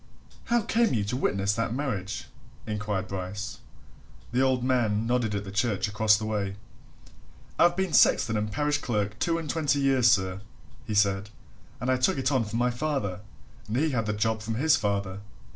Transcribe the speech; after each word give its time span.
"How 0.45 0.63
came 0.63 0.95
you 0.95 1.03
to 1.03 1.15
witness 1.15 1.53
that 1.53 1.75
marriage?" 1.75 2.25
inquired 2.65 3.07
Bryce. 3.07 3.59
The 4.31 4.41
old 4.41 4.63
man 4.63 5.05
nodded 5.05 5.35
at 5.35 5.43
the 5.43 5.51
church 5.51 5.87
across 5.87 6.17
the 6.17 6.25
way. 6.25 6.55
"I've 7.59 7.75
been 7.75 7.93
sexton 7.93 8.35
and 8.35 8.51
parish 8.51 8.79
clerk 8.79 9.19
two 9.19 9.37
and 9.37 9.51
thirty 9.51 9.77
years, 9.79 10.09
sir," 10.09 10.41
he 10.85 10.95
said. 10.95 11.29
"And 11.79 11.91
I 11.91 11.97
took 11.97 12.17
it 12.17 12.31
on 12.31 12.45
from 12.45 12.57
my 12.57 12.71
father 12.71 13.19
and 13.67 13.77
he 13.77 13.91
had 13.91 14.07
the 14.07 14.13
job 14.13 14.41
from 14.41 14.55
his 14.55 14.75
father." 14.75 15.19